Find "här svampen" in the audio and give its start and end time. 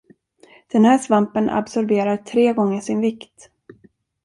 0.85-1.49